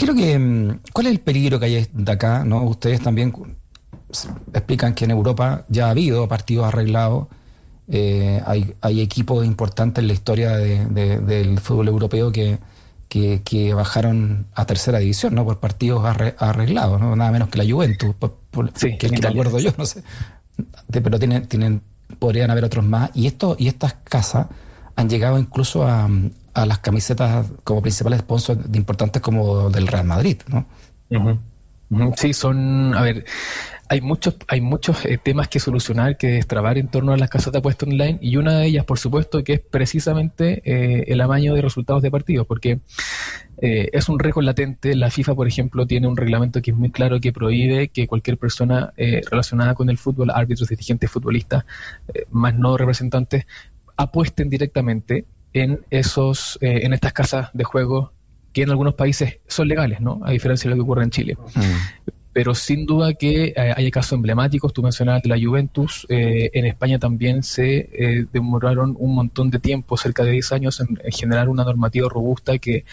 Creo 0.04 0.16
que, 0.16 0.38
mm, 0.38 0.80
¿cuál 0.92 1.08
es 1.08 1.14
el 1.14 1.20
peligro 1.22 1.60
que 1.60 1.66
hay 1.66 1.88
de 1.92 2.12
acá? 2.12 2.44
¿no? 2.44 2.64
Ustedes 2.64 3.02
también 3.02 3.34
explican 4.54 4.94
que 4.94 5.06
en 5.06 5.12
Europa 5.12 5.66
ya 5.70 5.88
ha 5.88 5.92
habido 5.92 6.28
partidos 6.28 6.68
arreglados, 6.68 7.28
eh, 7.88 8.42
hay, 8.46 8.76
hay, 8.82 9.02
equipos 9.02 9.46
importantes 9.46 10.02
en 10.02 10.08
la 10.08 10.14
historia 10.14 10.52
del 10.58 11.60
fútbol 11.60 11.88
europeo 11.88 12.32
que, 12.32 12.60
que, 13.10 13.74
bajaron 13.74 14.48
a 14.56 14.66
tercera 14.66 15.00
división, 15.00 15.36
¿no? 15.36 15.46
Por 15.46 15.60
partidos 15.60 16.04
arreglados, 16.38 17.00
¿no? 17.00 17.16
Nada 17.16 17.32
menos 17.32 17.50
que 17.50 17.58
la 17.58 17.66
Juventus, 17.66 18.16
que, 18.80 18.98
que 18.98 19.10
te 19.10 19.28
acuerdo 19.28 19.60
yo, 19.60 19.72
no 19.78 19.86
sé 19.86 20.04
pero 21.02 21.20
tienen, 21.20 21.48
tienen, 21.48 21.82
podrían 22.20 22.52
haber 22.52 22.66
otros 22.66 22.86
más. 22.86 23.12
Y 23.14 23.28
esto, 23.28 23.56
y 23.58 23.68
estas 23.68 23.96
casas 24.04 24.48
han 24.96 25.10
llegado 25.10 25.40
incluso 25.40 25.88
a, 25.88 26.10
a 26.54 26.66
las 26.66 26.80
camisetas 26.80 27.48
como 27.64 27.82
principales 27.82 28.20
sponsors 28.20 28.72
de 28.72 28.78
importantes 28.78 29.22
como 29.22 29.70
del 29.70 29.88
Real 29.88 30.06
Madrid, 30.06 30.38
¿no? 30.48 30.66
Sí, 32.16 32.34
son, 32.34 32.96
a 32.96 33.02
ver, 33.02 33.26
hay 33.90 34.02
muchos, 34.02 34.36
hay 34.48 34.62
muchos 34.62 35.06
eh, 35.06 35.20
temas 35.22 35.48
que 35.48 35.60
solucionar, 35.60 36.18
que 36.18 36.28
destrabar 36.28 36.78
en 36.78 36.88
torno 36.88 37.14
a 37.14 37.18
las 37.18 37.30
casas 37.30 37.54
de 37.54 37.60
apuestas 37.60 37.90
online 37.90 38.18
y 38.22 38.38
una 38.38 38.58
de 38.58 38.66
ellas, 38.66 38.86
por 38.86 38.98
supuesto, 38.98 39.44
que 39.44 39.54
es 39.54 39.60
precisamente 39.60 40.62
eh, 40.66 41.04
el 41.08 41.22
amaño 41.22 41.54
de 41.54 41.62
resultados 41.62 42.02
de 42.02 42.10
partidos, 42.10 42.48
porque 42.48 42.80
eh, 43.62 43.90
es 43.94 44.10
un 44.10 44.18
riesgo 44.18 44.42
latente. 44.42 44.96
La 44.96 45.12
FIFA, 45.12 45.36
por 45.36 45.48
ejemplo, 45.48 45.86
tiene 45.86 46.08
un 46.08 46.18
reglamento 46.18 46.62
que 46.62 46.72
es 46.72 46.78
muy 46.78 46.90
claro 46.92 47.20
que 47.20 47.32
prohíbe 47.32 47.90
que 47.90 48.08
cualquier 48.08 48.38
persona 48.38 48.94
relacionada 48.98 49.76
con 49.76 49.90
el 49.90 49.98
fútbol, 49.98 50.32
árbitros, 50.32 50.70
dirigentes, 50.70 51.12
futbolistas, 51.12 51.66
más 52.32 52.56
no 52.56 52.78
representantes, 52.78 53.46
apuesten 53.96 54.50
directamente 54.50 55.26
en 55.54 55.82
esos, 55.90 56.58
en 56.62 56.94
estas 56.94 57.14
casas 57.14 57.50
de 57.54 57.64
juego 57.64 58.12
que 58.52 58.64
en 58.64 58.70
algunos 58.70 58.94
países 58.94 59.40
son 59.48 59.68
legales, 59.68 60.00
¿no? 60.00 60.22
A 60.24 60.32
diferencia 60.32 60.70
de 60.70 60.76
lo 60.76 60.82
que 60.82 60.84
ocurre 60.84 61.04
en 61.04 61.10
Chile. 61.10 61.38
Mm 61.56 62.12
pero 62.34 62.56
sin 62.56 62.86
duda 62.86 63.14
que 63.14 63.54
eh, 63.56 63.74
hay 63.76 63.92
casos 63.92 64.14
emblemáticos, 64.14 64.74
tú 64.74 64.82
mencionabas 64.82 65.26
la 65.26 65.40
Juventus, 65.40 66.06
eh, 66.10 66.50
en 66.54 66.66
España 66.66 66.98
también 66.98 67.44
se 67.44 67.90
eh, 67.94 68.26
demoraron 68.34 68.96
un 69.00 69.14
montón 69.14 69.52
de 69.52 69.60
tiempo, 69.60 69.96
cerca 69.98 70.24
de 70.24 70.32
10 70.32 70.52
años, 70.52 70.80
en, 70.80 70.98
generar 71.12 71.48
una 71.48 71.64
normativa 71.64 72.10
robusta 72.10 72.58
que 72.58 72.86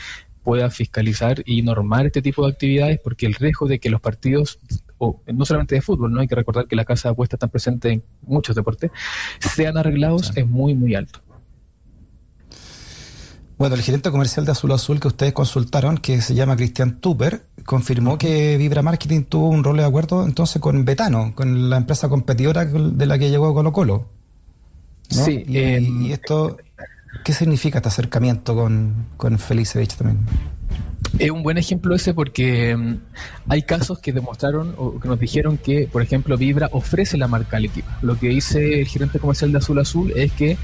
pueda 0.45 0.71
fiscalizar 0.71 1.43
y 1.47 1.63
normar 1.63 2.07
este 2.07 2.21
tipo 2.21 2.45
de 2.45 2.53
actividades, 2.53 3.01
porque 3.03 3.27
el 3.27 3.35
riesgo 3.35 3.67
de 3.67 3.79
que 3.79 3.89
los 3.89 4.01
partidos, 4.01 4.59
o 4.99 5.23
no 5.27 5.47
solamente 5.47 5.75
de 5.75 5.81
fútbol, 5.81 6.13
no 6.13 6.21
hay 6.21 6.29
que 6.29 6.35
recordar 6.35 6.67
que 6.67 6.77
la 6.77 6.85
casa 6.85 7.09
de 7.09 7.13
apuestas 7.13 7.39
está 7.39 7.49
presente 7.49 7.91
en 7.91 8.03
muchos 8.23 8.55
deportes, 8.55 8.91
sean 9.39 9.79
arreglados 9.79 10.33
es 10.37 10.47
muy, 10.47 10.75
muy 10.75 10.95
alto. 10.95 11.21
Bueno, 13.61 13.75
el 13.75 13.83
gerente 13.83 14.11
comercial 14.11 14.47
de 14.47 14.53
Azul 14.53 14.73
Azul 14.73 15.01
que 15.01 15.09
ustedes 15.09 15.35
consultaron, 15.35 15.99
que 15.99 16.23
se 16.23 16.35
llama 16.35 16.57
Cristian 16.57 16.99
Tupper, 16.99 17.45
confirmó 17.67 18.17
que 18.17 18.57
Vibra 18.57 18.81
Marketing 18.81 19.25
tuvo 19.25 19.51
un 19.51 19.63
rol 19.63 19.77
de 19.77 19.85
acuerdo 19.85 20.25
entonces 20.25 20.63
con 20.63 20.87
Betano, 20.87 21.35
con 21.35 21.69
la 21.69 21.77
empresa 21.77 22.09
competidora 22.09 22.65
de 22.65 23.05
la 23.05 23.19
que 23.19 23.29
llegó 23.29 23.53
Colo 23.53 23.71
Colo. 23.71 24.07
Sí. 25.11 25.45
Y, 25.47 25.59
eh, 25.59 25.79
y, 25.83 26.11
esto, 26.11 26.57
¿qué 27.23 27.35
significa 27.35 27.81
este 27.81 27.91
acercamiento 27.91 28.55
con, 28.57 29.09
con 29.19 29.39
Felicevich 29.39 29.95
también? 29.95 30.21
Es 31.19 31.31
un 31.31 31.43
buen 31.43 31.59
ejemplo 31.59 31.95
ese 31.95 32.15
porque 32.15 32.77
mm, 32.77 32.97
hay 33.49 33.63
casos 33.63 33.99
que 33.99 34.13
demostraron 34.13 34.75
o 34.79 34.99
que 35.01 35.09
nos 35.09 35.19
dijeron 35.19 35.59
que, 35.59 35.89
por 35.91 36.03
ejemplo, 36.03 36.37
Vibra 36.37 36.69
ofrece 36.73 37.17
la 37.17 37.27
marca 37.27 37.57
al 37.57 37.65
equipo. 37.65 37.89
Lo 38.03 38.19
que 38.19 38.29
dice 38.29 38.81
el 38.81 38.87
gerente 38.87 39.19
comercial 39.19 39.53
de 39.53 39.59
Azul 39.59 39.79
Azul 39.79 40.13
es 40.15 40.33
que 40.33 40.57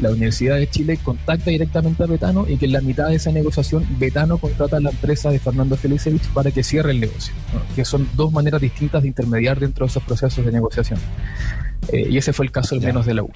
la 0.00 0.10
Universidad 0.10 0.56
de 0.56 0.68
Chile 0.68 0.98
contacta 1.02 1.50
directamente 1.50 2.02
a 2.02 2.06
Betano 2.06 2.46
y 2.48 2.56
que 2.56 2.66
en 2.66 2.72
la 2.72 2.80
mitad 2.80 3.08
de 3.08 3.16
esa 3.16 3.32
negociación 3.32 3.86
Betano 3.98 4.38
contrata 4.38 4.76
a 4.76 4.80
la 4.80 4.90
empresa 4.90 5.30
de 5.30 5.38
Fernando 5.38 5.76
Felicevich 5.76 6.26
para 6.28 6.50
que 6.50 6.62
cierre 6.62 6.90
el 6.90 7.00
negocio. 7.00 7.32
Que 7.74 7.84
son 7.84 8.08
dos 8.14 8.32
maneras 8.32 8.60
distintas 8.60 9.02
de 9.02 9.08
intermediar 9.08 9.58
dentro 9.58 9.86
de 9.86 9.90
esos 9.90 10.02
procesos 10.02 10.44
de 10.44 10.52
negociación. 10.52 10.98
Eh, 11.92 12.08
y 12.10 12.18
ese 12.18 12.32
fue 12.32 12.46
el 12.46 12.52
caso 12.52 12.74
al 12.74 12.80
menos 12.80 13.06
de 13.06 13.14
la 13.14 13.22
U. 13.22 13.30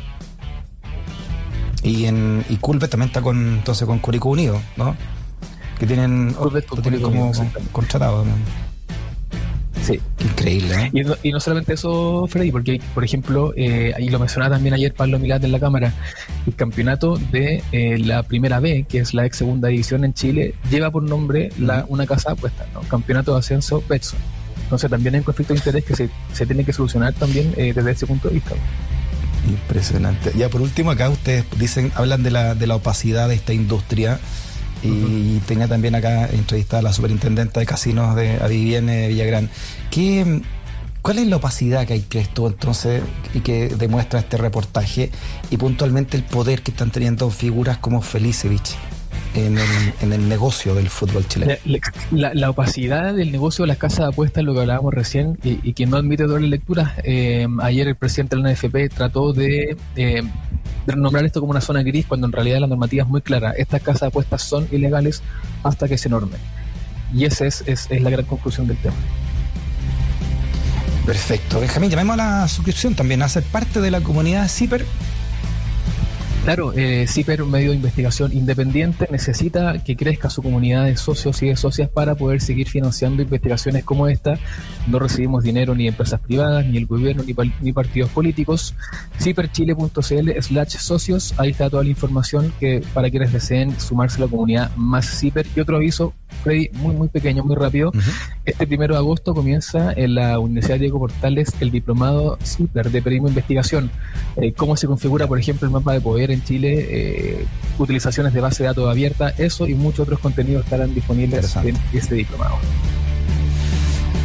Y 1.83 2.07
en 2.07 2.45
y 2.49 2.57
también 2.57 3.03
está 3.05 3.23
con 3.23 3.59
entonces 3.59 3.87
con 3.87 4.01
Curicó 4.01 4.31
Unido, 4.31 4.61
¿no? 4.77 4.97
Que 5.79 5.87
tienen, 5.87 6.35
como 7.03 7.33
contratado. 7.73 8.25
Sí. 9.83 10.01
increíble. 10.19 10.91
¿eh? 10.93 11.17
Y, 11.23 11.33
no, 11.33 11.41
solamente 11.41 11.73
eso, 11.75 12.27
Freddy, 12.29 12.51
porque, 12.51 12.81
por 12.95 13.05
ejemplo, 13.05 13.55
eh, 13.57 13.93
ahí 13.97 14.11
lo 14.11 14.19
mencionaba 14.19 14.57
también 14.57 14.75
ayer 14.75 14.93
Pablo 14.93 15.19
Milán 15.19 15.43
en 15.45 15.53
la 15.53 15.61
Cámara, 15.61 15.95
el 16.47 16.55
campeonato 16.55 17.17
de 17.17 17.63
eh, 17.73 17.99
la 17.99 18.23
primera 18.23 18.61
B, 18.61 18.85
que 18.89 18.99
es 18.99 19.15
la 19.15 19.25
ex 19.25 19.39
segunda 19.39 19.69
división 19.69 20.05
en 20.05 20.13
Chile, 20.13 20.55
lleva 20.71 20.91
por 20.91 21.03
nombre 21.03 21.51
la, 21.59 21.87
una 21.89 22.07
casa 22.07 22.33
apuesta, 22.33 22.67
¿no? 22.75 22.81
Campeonato 22.83 23.33
de 23.33 23.39
Ascenso 23.39 23.83
Betson. 23.89 24.19
Entonces 24.65 24.91
también 24.91 25.15
hay 25.15 25.21
un 25.21 25.25
conflicto 25.25 25.55
de 25.55 25.61
interés 25.61 25.85
que 25.85 25.97
se, 25.97 26.11
se 26.35 26.45
tiene 26.45 26.65
que 26.65 26.75
solucionar 26.75 27.15
también 27.15 27.55
desde 27.57 27.91
ese 27.91 28.07
punto 28.07 28.29
de 28.29 28.35
vista. 28.35 28.55
Impresionante. 29.49 30.33
Ya 30.37 30.51
por 30.51 30.61
último, 30.61 30.91
acá 30.91 31.09
ustedes 31.09 31.47
dicen, 31.57 31.91
hablan 31.95 32.23
de 32.23 32.31
la, 32.31 32.55
de 32.55 32.67
la 32.67 32.75
opacidad 32.75 33.31
de 33.31 33.37
esta 33.37 33.55
industria 33.55 34.21
y 34.83 35.39
tenía 35.41 35.69
también 35.69 35.95
acá 35.95 36.29
entrevistada 36.29 36.81
a 36.81 36.83
la 36.83 36.93
superintendenta 36.93 37.61
de 37.61 37.67
casinos 37.67 38.15
de 38.15 38.37
Adiviene 38.37 39.09
Villagrán. 39.09 39.51
¿Qué, 39.91 40.43
¿Cuál 41.03 41.21
es 41.21 41.27
la 41.27 41.37
opacidad 41.37 41.87
que 41.87 41.95
hay, 41.95 42.01
crees 42.03 42.29
tú, 42.29 42.47
entonces, 42.47 43.03
y 43.33 43.41
que 43.41 43.69
demuestra 43.69 44.21
este 44.21 44.37
reportaje 44.37 45.11
y 45.51 45.57
puntualmente 45.57 46.17
el 46.17 46.23
poder 46.23 46.63
que 46.63 46.71
están 46.71 46.91
teniendo 46.91 47.31
figuras 47.31 47.79
como 47.79 48.03
Felicevich? 48.03 48.77
En 49.35 49.59
el, 49.59 49.93
en 50.01 50.13
el, 50.15 50.29
negocio 50.29 50.75
del 50.75 50.89
fútbol 50.89 51.27
chileno. 51.29 51.53
La, 52.11 52.51
opacidad 52.51 53.15
del 53.15 53.31
negocio 53.31 53.65
de 53.65 53.69
las 53.69 53.77
casas 53.77 53.99
de 53.99 54.05
apuestas, 54.07 54.43
lo 54.43 54.55
que 54.55 54.61
hablábamos 54.61 54.93
recién, 54.93 55.39
y, 55.45 55.61
y 55.63 55.75
quien 55.75 55.91
no 55.91 55.99
admite 55.99 56.25
doble 56.25 56.49
lectura, 56.49 56.95
eh, 57.05 57.47
ayer 57.63 57.89
el 57.89 57.95
presidente 57.95 58.37
de 58.37 58.43
la 58.43 58.53
NFP 58.53 58.89
trató 58.93 59.33
de 59.33 59.77
eh, 59.97 60.23
nombrar 60.97 61.25
esto 61.25 61.41
como 61.41 61.51
una 61.51 61.61
zona 61.61 61.83
gris 61.83 62.07
cuando 62.07 62.27
en 62.27 62.33
realidad 62.33 62.61
la 62.61 62.67
normativa 62.67 63.05
es 63.05 63.09
muy 63.09 63.21
clara. 63.21 63.53
Estas 63.53 63.83
casas 63.83 64.03
de 64.03 64.07
apuestas 64.09 64.43
son 64.43 64.69
ilegales 64.71 65.23
hasta 65.63 65.89
que 65.89 65.99
se 65.99 66.09
normen. 66.09 66.41
Y 67.13 67.25
esa 67.25 67.47
es, 67.47 67.65
es, 67.67 67.89
la 67.91 68.11
gran 68.11 68.25
conclusión 68.25 68.67
del 68.67 68.77
tema. 68.79 68.97
Perfecto. 71.07 71.61
Benjamín, 71.61 71.91
llamemos 71.91 72.15
a 72.15 72.17
la 72.17 72.49
suscripción 72.49 72.95
también, 72.95 73.23
a 73.23 73.29
ser 73.29 73.43
parte 73.45 73.81
de 73.81 73.91
la 73.91 74.01
comunidad 74.01 74.49
CIPER 74.49 74.85
Claro, 76.49 76.73
eh, 76.75 77.05
CIPER, 77.07 77.43
un 77.43 77.51
medio 77.51 77.73
de 77.73 77.77
investigación 77.77 78.33
independiente, 78.33 79.07
necesita 79.11 79.85
que 79.85 79.97
crezca 79.97 80.31
su 80.31 80.43
comunidad 80.43 80.87
de 80.87 80.97
socios 80.97 81.43
y 81.43 81.49
de 81.49 81.57
socias 81.57 81.91
para 81.91 82.15
poder 82.15 82.41
seguir 82.41 82.71
financiando 82.71 83.23
investigaciones 83.23 83.85
como 83.85 84.09
esta. 84.09 84.39
No 84.87 84.99
recibimos 84.99 85.45
dinero 85.45 85.75
ni 85.75 85.83
de 85.83 85.91
empresas 85.91 86.21
privadas, 86.21 86.65
ni 86.65 86.79
el 86.79 86.87
gobierno, 86.87 87.23
ni, 87.61 87.73
partidos 87.75 88.09
políticos. 88.13 88.75
ciperchile.cl 89.21 90.41
slash 90.41 90.79
socios, 90.79 91.35
ahí 91.37 91.51
está 91.51 91.69
toda 91.69 91.85
la 91.85 91.91
información 91.91 92.51
que 92.59 92.83
para 92.95 93.11
quienes 93.11 93.31
deseen 93.31 93.79
sumarse 93.79 94.17
a 94.17 94.25
la 94.25 94.31
comunidad 94.31 94.75
más 94.75 95.21
CIPER. 95.21 95.47
Y 95.55 95.61
otro 95.61 95.77
aviso, 95.77 96.15
Freddy, 96.45 96.71
muy, 96.73 96.95
muy 96.95 97.09
pequeño, 97.09 97.45
muy 97.45 97.57
rápido. 97.57 97.93
Este 98.47 98.67
primero 98.67 98.95
de 98.95 99.01
agosto 99.01 99.35
comienza 99.35 99.93
en 99.93 100.15
la 100.15 100.39
Universidad 100.39 100.79
Diego 100.79 100.99
Portales 100.99 101.53
el 101.61 101.71
diplomado 101.71 102.39
CIPER 102.43 102.91
de 102.91 103.03
Periodismo 103.03 103.29
e 103.29 103.33
Investigación. 103.33 103.91
Eh, 104.37 104.55
cómo 104.55 104.77
se 104.77 104.87
configura, 104.87 105.27
por 105.27 105.39
ejemplo, 105.39 105.67
el 105.67 105.73
mapa 105.73 105.93
de 105.93 106.01
poder 106.01 106.31
en 106.31 106.38
Chile, 106.45 106.87
eh, 106.91 107.45
utilizaciones 107.79 108.33
de 108.33 108.41
base 108.41 108.63
de 108.63 108.69
datos 108.69 108.89
abierta, 108.89 109.31
eso 109.39 109.67
y 109.67 109.75
muchos 109.75 110.01
otros 110.01 110.19
contenidos 110.21 110.65
estarán 110.65 110.95
disponibles 110.95 111.57
en 111.57 111.77
este 111.93 112.15
diplomado. 112.15 112.57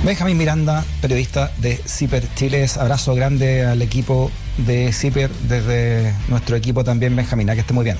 Benjamín 0.04 0.38
Miranda, 0.38 0.84
periodista 1.02 1.50
de 1.60 1.78
CIPER 1.78 2.28
Chile. 2.36 2.66
Abrazo 2.78 3.16
grande 3.16 3.66
al 3.66 3.82
equipo 3.82 4.32
de 4.58 4.92
CIPER 4.92 5.32
desde 5.48 6.14
nuestro 6.28 6.58
equipo 6.58 6.84
también, 6.84 7.16
Benjamín. 7.16 7.48
que 7.48 7.60
esté 7.62 7.74
muy 7.74 7.86
bien. 7.86 7.98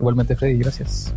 Igualmente, 0.00 0.34
Freddy, 0.34 0.58
gracias. 0.58 1.14